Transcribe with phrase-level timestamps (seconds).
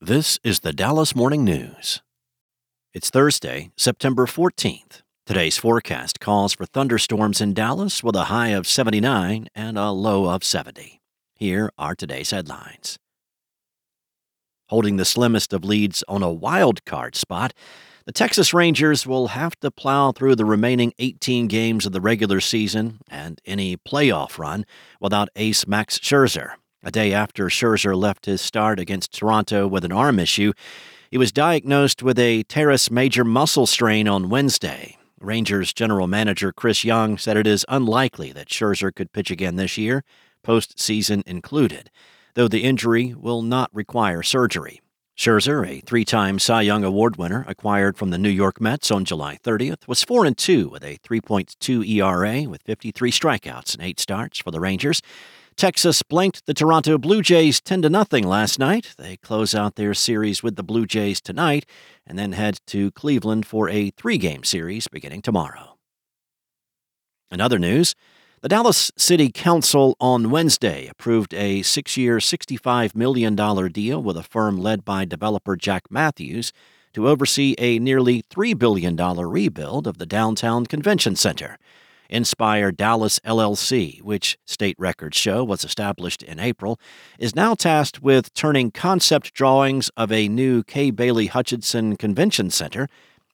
[0.00, 2.02] This is the Dallas Morning News.
[2.94, 5.02] It's Thursday, September 14th.
[5.26, 10.30] Today's forecast calls for thunderstorms in Dallas with a high of 79 and a low
[10.30, 11.00] of 70.
[11.34, 13.00] Here are today's headlines.
[14.68, 17.52] Holding the slimmest of leads on a wild card spot,
[18.06, 22.38] the Texas Rangers will have to plow through the remaining 18 games of the regular
[22.38, 24.64] season and any playoff run
[25.00, 26.52] without ace Max Scherzer.
[26.84, 30.52] A day after Scherzer left his start against Toronto with an arm issue,
[31.10, 34.96] he was diagnosed with a teres major muscle strain on Wednesday.
[35.20, 39.76] Rangers general manager Chris Young said it is unlikely that Scherzer could pitch again this
[39.76, 40.04] year,
[40.46, 41.90] postseason included,
[42.34, 44.80] though the injury will not require surgery.
[45.16, 49.36] Scherzer, a three-time Cy Young Award winner acquired from the New York Mets on July
[49.42, 54.38] 30th, was 4 and 2 with a 3.2 ERA with 53 strikeouts and 8 starts
[54.38, 55.02] for the Rangers.
[55.58, 58.94] Texas blanked the Toronto Blue Jays 10 to nothing last night.
[58.96, 61.66] They close out their series with the Blue Jays tonight
[62.06, 65.76] and then head to Cleveland for a 3-game series beginning tomorrow.
[67.32, 67.96] In other news,
[68.40, 73.34] the Dallas City Council on Wednesday approved a six year, $65 million
[73.72, 76.52] deal with a firm led by developer Jack Matthews
[76.92, 81.58] to oversee a nearly $3 billion rebuild of the downtown convention center.
[82.08, 86.80] Inspire Dallas LLC, which state records show was established in April,
[87.18, 92.88] is now tasked with turning concept drawings of a new Kay Bailey Hutchison Convention Center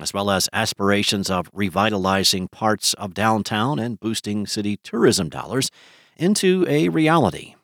[0.00, 5.70] as well as aspirations of revitalizing parts of downtown and boosting city tourism dollars,
[6.16, 7.54] into a reality.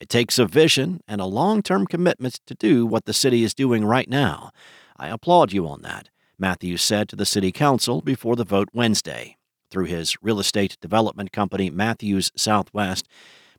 [0.00, 3.54] It takes a vision and a long term commitment to do what the city is
[3.54, 4.50] doing right now.
[4.96, 9.37] I applaud you on that, Matthews said to the City Council before the vote Wednesday.
[9.70, 13.06] Through his real estate development company, Matthews Southwest,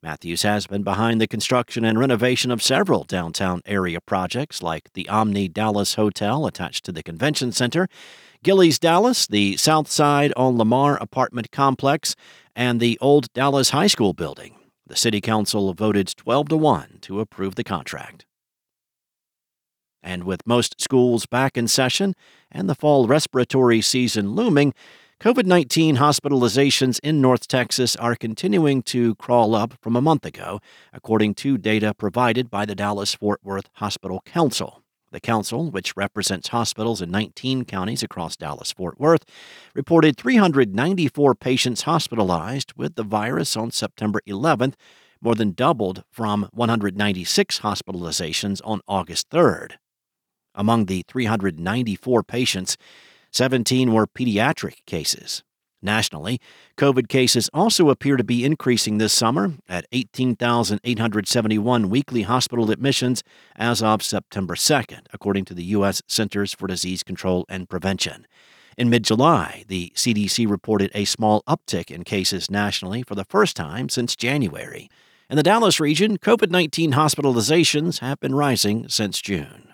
[0.02, 5.10] Matthews has been behind the construction and renovation of several downtown area projects like the
[5.10, 7.90] Omni Dallas Hotel attached to the convention center,
[8.42, 12.16] Gilley's Dallas, the South Side on Lamar apartment complex,
[12.56, 14.56] and the Old Dallas High School building.
[14.88, 18.26] The City Council voted 12 to 1 to approve the contract.
[20.02, 22.16] And with most schools back in session
[22.50, 24.74] and the fall respiratory season looming,
[25.22, 30.62] COVID 19 hospitalizations in North Texas are continuing to crawl up from a month ago,
[30.94, 34.82] according to data provided by the Dallas Fort Worth Hospital Council.
[35.12, 39.26] The council, which represents hospitals in 19 counties across Dallas Fort Worth,
[39.76, 44.76] reported 394 patients hospitalized with the virus on September 11th,
[45.20, 49.74] more than doubled from 196 hospitalizations on August 3rd.
[50.56, 52.78] Among the 394 patients,
[53.32, 55.44] 17 were pediatric cases.
[55.82, 56.42] Nationally,
[56.78, 63.24] COVID cases also appear to be increasing this summer at 18,871 weekly hospital admissions
[63.56, 66.02] as of September 2nd, according to the U.S.
[66.06, 68.28] Centers for Disease Control and Prevention.
[68.78, 73.56] In mid July, the CDC reported a small uptick in cases nationally for the first
[73.56, 74.90] time since January.
[75.30, 79.69] In the Dallas region, COVID 19 hospitalizations have been rising since June.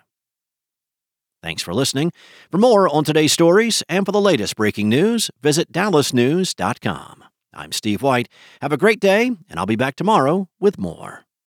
[1.45, 2.11] Thanks for listening.
[2.49, 7.23] For more on today's stories and for the latest breaking news, visit dallasnews.com.
[7.53, 8.27] I'm Steve White.
[8.63, 11.24] Have a great day, and I'll be back tomorrow with more.